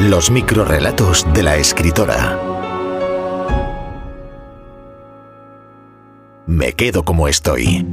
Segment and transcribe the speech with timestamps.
[0.00, 2.38] Los microrelatos de la escritora.
[6.46, 7.84] Me quedo como estoy.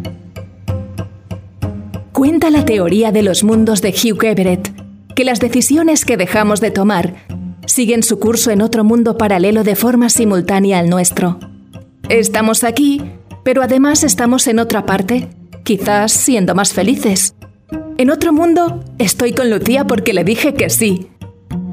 [2.12, 4.70] Cuenta la teoría de los mundos de Hugh Everett
[5.16, 7.16] que las decisiones que dejamos de tomar
[7.66, 11.40] siguen su curso en otro mundo paralelo de forma simultánea al nuestro.
[12.08, 13.02] Estamos aquí,
[13.44, 15.30] pero además estamos en otra parte,
[15.64, 17.34] quizás siendo más felices.
[17.98, 21.10] En otro mundo estoy con Lucía porque le dije que sí.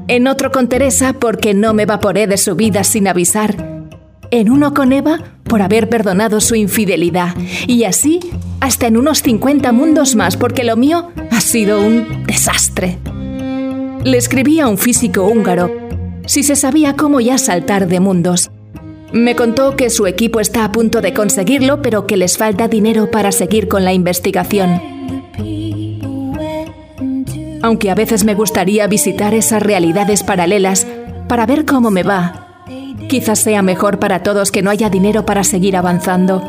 [0.07, 3.87] En otro con Teresa porque no me evaporé de su vida sin avisar.
[4.31, 7.35] En uno con Eva por haber perdonado su infidelidad.
[7.67, 8.19] Y así
[8.59, 12.97] hasta en unos 50 mundos más porque lo mío ha sido un desastre.
[14.03, 15.71] Le escribí a un físico húngaro
[16.25, 18.51] si se sabía cómo ya saltar de mundos.
[19.13, 23.11] Me contó que su equipo está a punto de conseguirlo, pero que les falta dinero
[23.11, 24.92] para seguir con la investigación.
[27.63, 30.85] Aunque a veces me gustaría visitar esas realidades paralelas
[31.27, 32.65] para ver cómo me va.
[33.09, 36.43] Quizás sea mejor para todos que no haya dinero para seguir avanzando.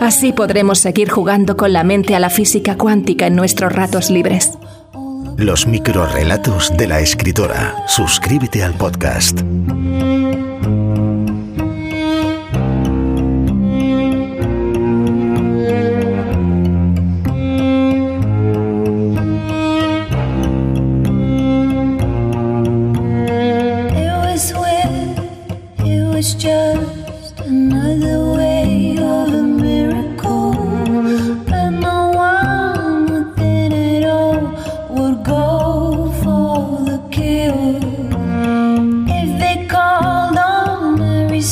[0.00, 4.58] Así podremos seguir jugando con la mente a la física cuántica en nuestros ratos libres.
[5.36, 7.84] Los microrelatos de la escritora.
[7.86, 9.42] Suscríbete al podcast.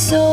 [0.00, 0.29] so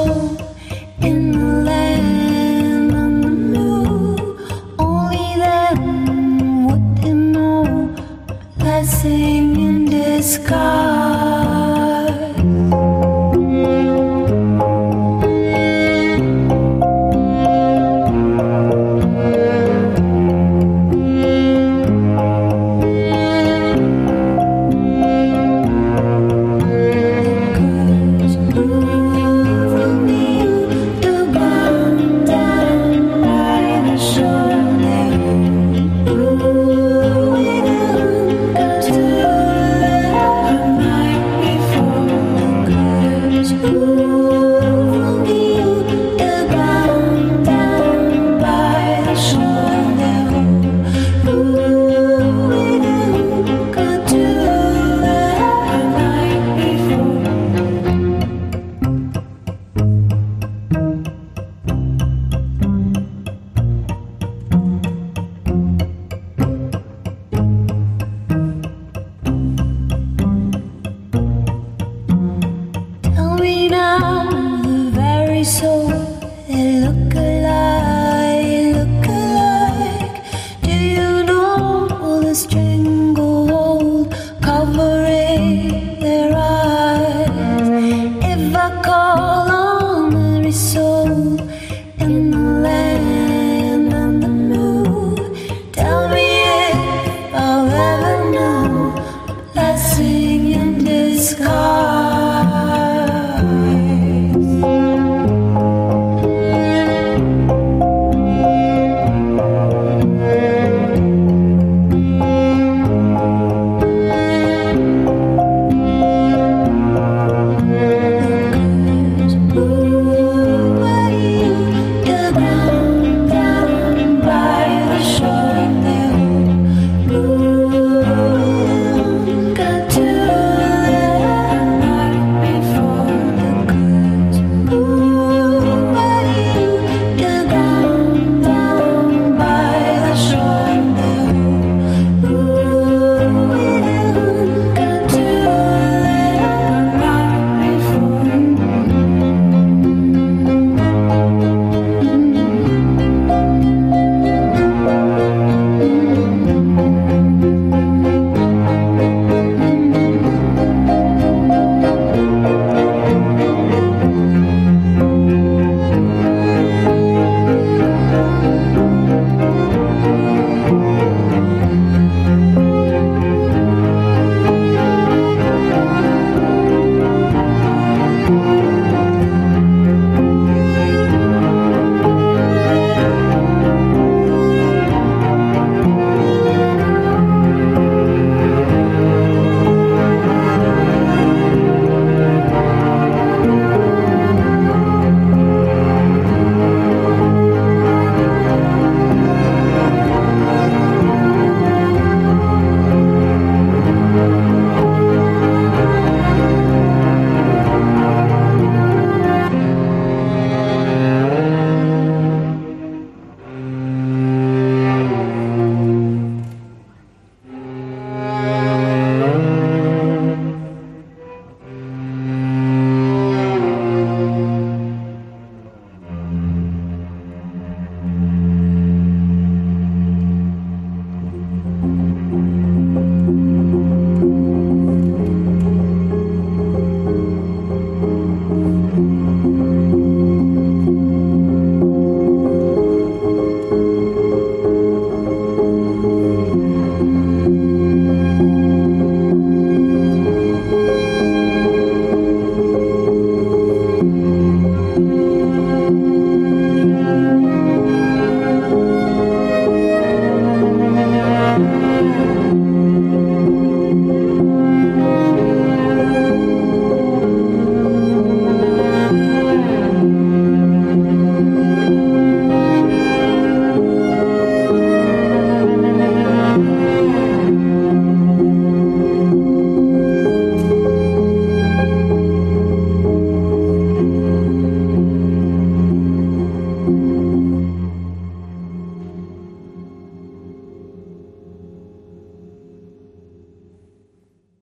[90.47, 90.96] is so